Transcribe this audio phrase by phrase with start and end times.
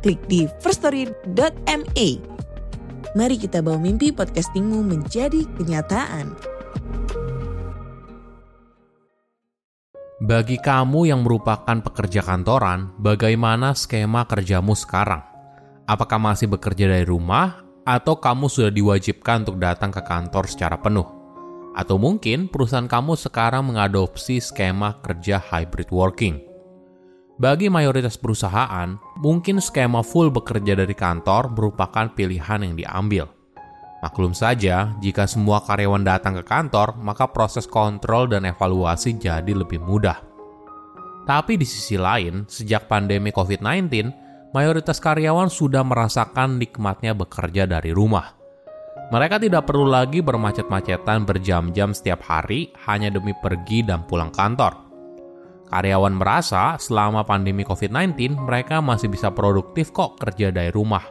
[0.00, 2.08] klik di firststory.me.
[3.14, 6.32] Mari kita bawa mimpi podcastingmu menjadi kenyataan.
[10.20, 15.24] Bagi kamu yang merupakan pekerja kantoran, bagaimana skema kerjamu sekarang?
[15.88, 21.08] Apakah masih bekerja dari rumah, atau kamu sudah diwajibkan untuk datang ke kantor secara penuh?
[21.72, 26.38] Atau mungkin perusahaan kamu sekarang mengadopsi skema kerja hybrid working?
[27.40, 33.28] Bagi mayoritas perusahaan, mungkin skema full bekerja dari kantor merupakan pilihan yang diambil.
[34.00, 39.76] Maklum saja, jika semua karyawan datang ke kantor, maka proses kontrol dan evaluasi jadi lebih
[39.76, 40.16] mudah.
[41.28, 43.92] Tapi di sisi lain, sejak pandemi COVID-19,
[44.56, 48.40] mayoritas karyawan sudah merasakan nikmatnya bekerja dari rumah.
[49.12, 54.89] Mereka tidak perlu lagi bermacet-macetan berjam-jam setiap hari hanya demi pergi dan pulang kantor.
[55.70, 61.06] Karyawan merasa selama pandemi COVID-19 mereka masih bisa produktif kok kerja dari rumah.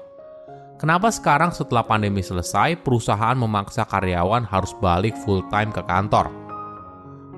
[0.76, 6.32] Kenapa sekarang setelah pandemi selesai perusahaan memaksa karyawan harus balik full time ke kantor?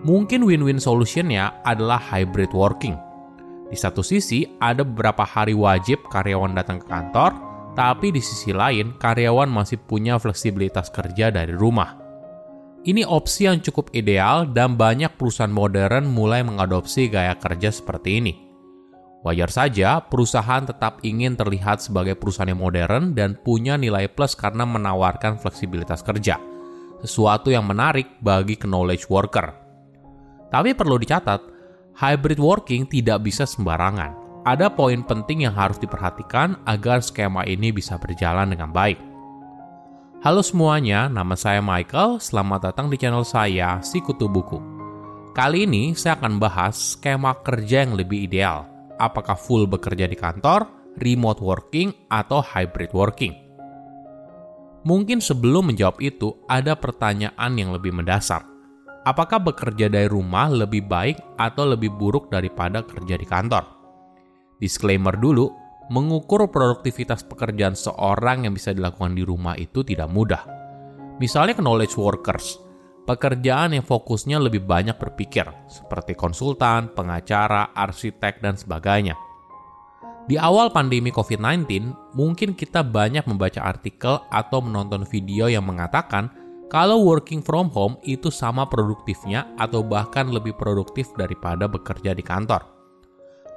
[0.02, 2.97] Mungkin win-win solutionnya adalah hybrid working–
[3.72, 7.31] di satu sisi, ada beberapa hari wajib karyawan datang ke kantor,
[7.72, 11.95] tapi di sisi lain, karyawan masih punya fleksibilitas kerja dari rumah.
[12.81, 18.33] Ini opsi yang cukup ideal dan banyak perusahaan modern mulai mengadopsi gaya kerja seperti ini.
[19.21, 24.65] Wajar saja perusahaan tetap ingin terlihat sebagai perusahaan yang modern dan punya nilai plus karena
[24.65, 26.41] menawarkan fleksibilitas kerja,
[27.06, 29.53] sesuatu yang menarik bagi knowledge worker.
[30.50, 31.38] Tapi perlu dicatat,
[32.01, 34.17] hybrid working tidak bisa sembarangan.
[34.41, 39.10] Ada poin penting yang harus diperhatikan agar skema ini bisa berjalan dengan baik.
[40.21, 42.21] Halo semuanya, nama saya Michael.
[42.21, 44.61] Selamat datang di channel saya, Si Kutu Buku.
[45.33, 48.69] Kali ini saya akan bahas skema kerja yang lebih ideal.
[49.01, 50.69] Apakah full bekerja di kantor,
[51.01, 53.33] remote working, atau hybrid working?
[54.85, 58.51] Mungkin sebelum menjawab itu, ada pertanyaan yang lebih mendasar
[59.05, 63.65] apakah bekerja dari rumah lebih baik atau lebih buruk daripada kerja di kantor?
[64.61, 65.49] Disclaimer dulu,
[65.90, 70.44] mengukur produktivitas pekerjaan seorang yang bisa dilakukan di rumah itu tidak mudah.
[71.18, 72.62] Misalnya knowledge workers,
[73.06, 79.18] pekerjaan yang fokusnya lebih banyak berpikir, seperti konsultan, pengacara, arsitek, dan sebagainya.
[80.30, 81.66] Di awal pandemi COVID-19,
[82.13, 86.30] mungkin kita banyak membaca artikel atau menonton video yang mengatakan
[86.72, 92.63] kalau working from home itu sama produktifnya atau bahkan lebih produktif daripada bekerja di kantor.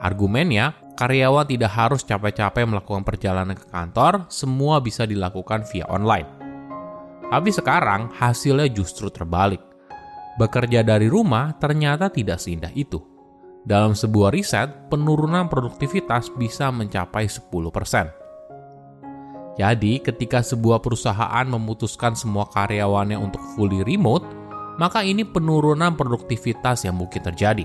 [0.02, 6.26] Argumennya, karyawan tidak harus capek-capek melakukan perjalanan ke kantor, semua bisa dilakukan via online.
[7.30, 9.58] Tapi sekarang hasilnya justru terbalik.
[10.38, 13.02] Bekerja dari rumah ternyata tidak seindah itu.
[13.64, 18.12] Dalam sebuah riset, penurunan produktivitas bisa mencapai 10%.
[19.54, 24.26] Jadi, ketika sebuah perusahaan memutuskan semua karyawannya untuk fully remote,
[24.76, 27.64] maka ini penurunan produktivitas yang mungkin terjadi.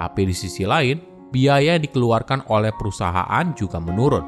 [0.00, 4.24] Tapi di sisi lain, biaya yang dikeluarkan oleh perusahaan juga menurun.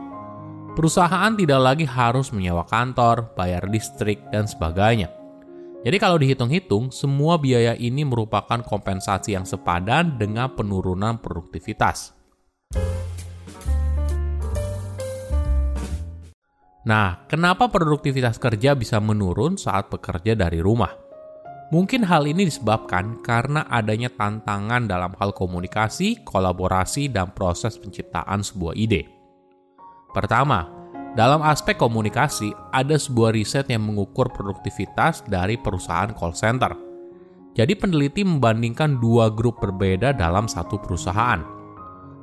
[0.74, 5.12] Perusahaan tidak lagi harus menyewa kantor, bayar listrik, dan sebagainya.
[5.84, 12.16] Jadi kalau dihitung-hitung, semua biaya ini merupakan kompensasi yang sepadan dengan penurunan produktivitas.
[16.88, 21.03] Nah, kenapa produktivitas kerja bisa menurun saat bekerja dari rumah?
[21.74, 28.78] Mungkin hal ini disebabkan karena adanya tantangan dalam hal komunikasi, kolaborasi, dan proses penciptaan sebuah
[28.78, 29.10] ide.
[30.14, 30.70] Pertama,
[31.18, 36.78] dalam aspek komunikasi, ada sebuah riset yang mengukur produktivitas dari perusahaan call center.
[37.58, 41.42] Jadi peneliti membandingkan dua grup berbeda dalam satu perusahaan.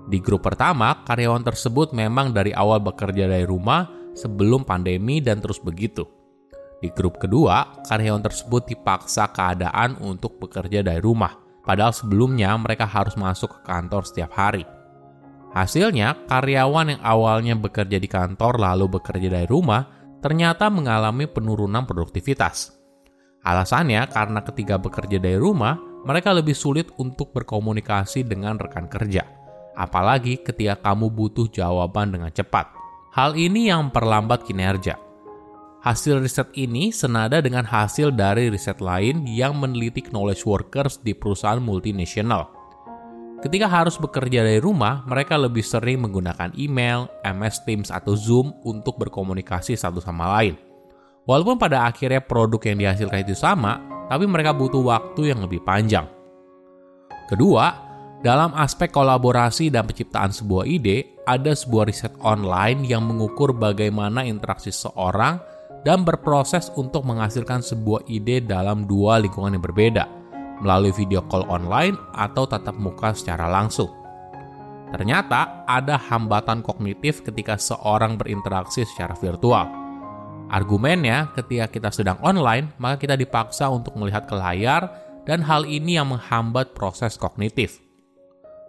[0.08, 3.84] Di grup pertama, karyawan tersebut memang dari awal bekerja dari rumah
[4.16, 6.21] sebelum pandemi dan terus begitu.
[6.82, 13.14] Di grup kedua, karyawan tersebut dipaksa keadaan untuk bekerja dari rumah, padahal sebelumnya mereka harus
[13.14, 14.66] masuk ke kantor setiap hari.
[15.54, 19.86] Hasilnya, karyawan yang awalnya bekerja di kantor lalu bekerja dari rumah
[20.26, 22.74] ternyata mengalami penurunan produktivitas.
[23.42, 29.22] Alasannya karena ketika bekerja dari rumah, mereka lebih sulit untuk berkomunikasi dengan rekan kerja,
[29.78, 32.74] apalagi ketika kamu butuh jawaban dengan cepat.
[33.14, 35.11] Hal ini yang memperlambat kinerja.
[35.82, 41.58] Hasil riset ini senada dengan hasil dari riset lain yang meneliti knowledge workers di perusahaan
[41.58, 42.54] multinasional.
[43.42, 49.02] Ketika harus bekerja dari rumah, mereka lebih sering menggunakan email, MS Teams, atau Zoom untuk
[49.02, 50.54] berkomunikasi satu sama lain.
[51.26, 56.06] Walaupun pada akhirnya produk yang dihasilkan itu sama, tapi mereka butuh waktu yang lebih panjang.
[57.26, 57.74] Kedua,
[58.22, 64.70] dalam aspek kolaborasi dan penciptaan sebuah ide, ada sebuah riset online yang mengukur bagaimana interaksi
[64.70, 65.51] seorang
[65.82, 70.06] dan berproses untuk menghasilkan sebuah ide dalam dua lingkungan yang berbeda,
[70.62, 73.90] melalui video call online atau tatap muka secara langsung.
[74.92, 79.66] Ternyata ada hambatan kognitif ketika seorang berinteraksi secara virtual.
[80.52, 84.92] Argumennya, ketika kita sedang online, maka kita dipaksa untuk melihat ke layar,
[85.24, 87.80] dan hal ini yang menghambat proses kognitif.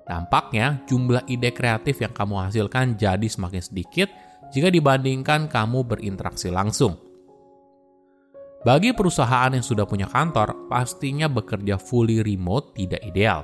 [0.06, 4.08] Dampaknya, jumlah ide kreatif yang kamu hasilkan jadi semakin sedikit
[4.52, 7.00] jika dibandingkan kamu berinteraksi langsung.
[8.62, 13.42] Bagi perusahaan yang sudah punya kantor, pastinya bekerja fully remote tidak ideal,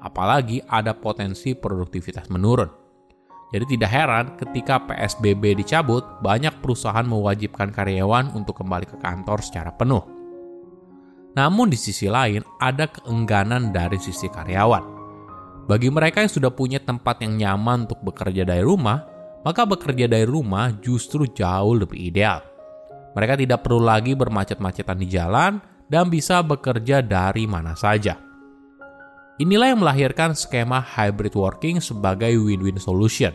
[0.00, 2.70] apalagi ada potensi produktivitas menurun.
[3.52, 9.70] Jadi tidak heran ketika PSBB dicabut, banyak perusahaan mewajibkan karyawan untuk kembali ke kantor secara
[9.76, 10.02] penuh.
[11.36, 14.96] Namun di sisi lain, ada keengganan dari sisi karyawan.
[15.70, 19.13] Bagi mereka yang sudah punya tempat yang nyaman untuk bekerja dari rumah,
[19.44, 22.40] maka bekerja dari rumah justru jauh lebih ideal.
[23.14, 28.18] Mereka tidak perlu lagi bermacet-macetan di jalan dan bisa bekerja dari mana saja.
[29.38, 33.34] Inilah yang melahirkan skema hybrid working sebagai win-win solution.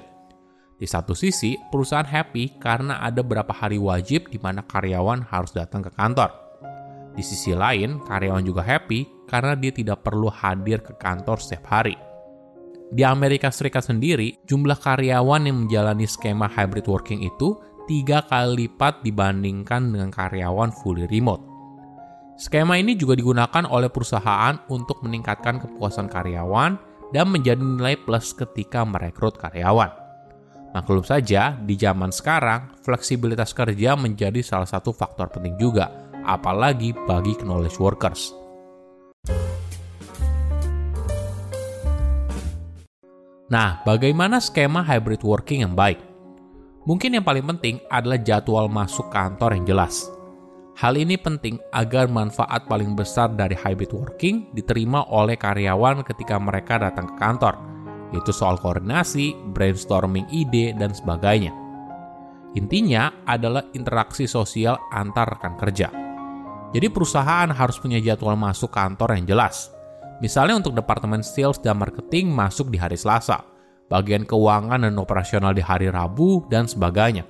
[0.80, 5.84] Di satu sisi, perusahaan happy karena ada beberapa hari wajib di mana karyawan harus datang
[5.84, 6.32] ke kantor.
[7.12, 12.09] Di sisi lain, karyawan juga happy karena dia tidak perlu hadir ke kantor setiap hari.
[12.90, 17.54] Di Amerika Serikat sendiri, jumlah karyawan yang menjalani skema hybrid working itu
[17.86, 21.46] tiga kali lipat dibandingkan dengan karyawan fully remote.
[22.42, 26.82] Skema ini juga digunakan oleh perusahaan untuk meningkatkan kepuasan karyawan
[27.14, 29.94] dan menjadi nilai plus ketika merekrut karyawan.
[30.74, 35.94] Maklum saja, di zaman sekarang, fleksibilitas kerja menjadi salah satu faktor penting juga,
[36.26, 38.39] apalagi bagi knowledge workers.
[43.50, 45.98] Nah, bagaimana skema hybrid working yang baik?
[46.86, 50.06] Mungkin yang paling penting adalah jadwal masuk kantor yang jelas.
[50.78, 56.78] Hal ini penting agar manfaat paling besar dari hybrid working diterima oleh karyawan ketika mereka
[56.78, 57.58] datang ke kantor,
[58.14, 61.50] yaitu soal koordinasi, brainstorming ide, dan sebagainya.
[62.54, 65.90] Intinya adalah interaksi sosial antar rekan kerja.
[66.70, 69.74] Jadi perusahaan harus punya jadwal masuk kantor yang jelas,
[70.20, 73.40] Misalnya untuk departemen sales dan marketing masuk di hari Selasa,
[73.88, 77.24] bagian keuangan dan operasional di hari Rabu, dan sebagainya.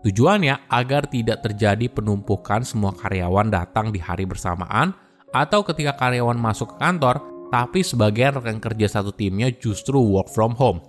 [0.00, 4.96] Tujuannya agar tidak terjadi penumpukan semua karyawan datang di hari bersamaan
[5.28, 7.20] atau ketika karyawan masuk ke kantor,
[7.52, 10.80] tapi sebagian rekan kerja satu timnya justru work from home.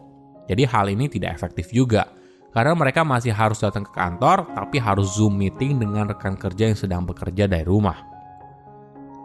[0.48, 2.08] Jadi hal ini tidak efektif juga,
[2.56, 6.80] karena mereka masih harus datang ke kantor, tapi harus Zoom meeting dengan rekan kerja yang
[6.80, 8.11] sedang bekerja dari rumah.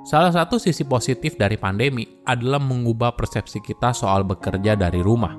[0.07, 5.35] Salah satu sisi positif dari pandemi adalah mengubah persepsi kita soal bekerja dari rumah.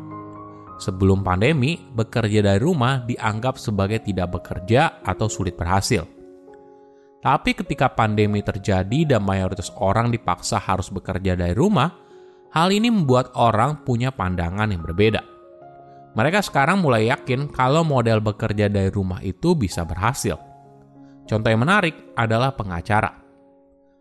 [0.76, 6.04] Sebelum pandemi, bekerja dari rumah dianggap sebagai tidak bekerja atau sulit berhasil.
[7.24, 11.88] Tapi ketika pandemi terjadi dan mayoritas orang dipaksa harus bekerja dari rumah,
[12.52, 15.24] hal ini membuat orang punya pandangan yang berbeda.
[16.12, 20.36] Mereka sekarang mulai yakin kalau model bekerja dari rumah itu bisa berhasil.
[21.24, 23.27] Contoh yang menarik adalah pengacara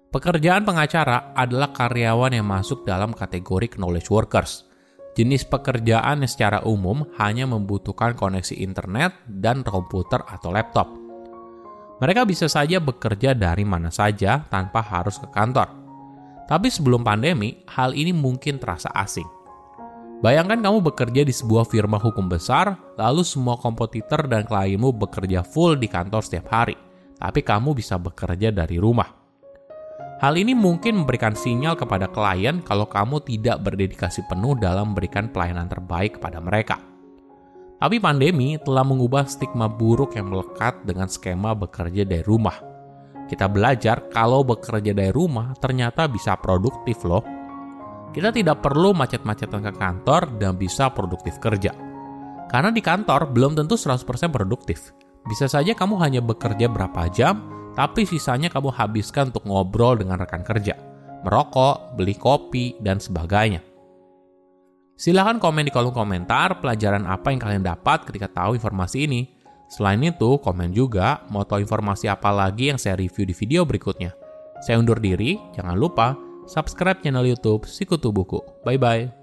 [0.07, 4.63] Pekerjaan pengacara adalah karyawan yang masuk dalam kategori knowledge workers.
[5.19, 10.87] Jenis pekerjaan yang secara umum hanya membutuhkan koneksi internet dan komputer atau laptop.
[11.99, 15.73] Mereka bisa saja bekerja dari mana saja tanpa harus ke kantor.
[16.47, 19.27] Tapi sebelum pandemi, hal ini mungkin terasa asing.
[20.23, 25.77] Bayangkan kamu bekerja di sebuah firma hukum besar, lalu semua kompetitor dan klienmu bekerja full
[25.77, 26.79] di kantor setiap hari,
[27.19, 29.26] tapi kamu bisa bekerja dari rumah.
[30.17, 35.69] Hal ini mungkin memberikan sinyal kepada klien kalau kamu tidak berdedikasi penuh dalam memberikan pelayanan
[35.69, 36.81] terbaik kepada mereka.
[37.77, 42.57] Tapi pandemi telah mengubah stigma buruk yang melekat dengan skema bekerja dari rumah.
[43.29, 47.21] Kita belajar kalau bekerja dari rumah ternyata bisa produktif loh.
[48.17, 51.77] Kita tidak perlu macet-macetan ke kantor dan bisa produktif kerja.
[52.49, 54.97] Karena di kantor belum tentu 100% produktif.
[55.29, 57.45] Bisa saja kamu hanya bekerja berapa jam,
[57.77, 60.73] tapi sisanya kamu habiskan untuk ngobrol dengan rekan kerja,
[61.23, 63.61] merokok, beli kopi, dan sebagainya.
[64.97, 69.29] Silahkan komen di kolom komentar pelajaran apa yang kalian dapat ketika tahu informasi ini.
[69.69, 74.17] Selain itu, komen juga mau tahu informasi apa lagi yang saya review di video berikutnya.
[74.65, 76.17] Saya undur diri, jangan lupa
[76.49, 78.41] subscribe channel YouTube Sikutu Buku.
[78.65, 79.16] Bye bye.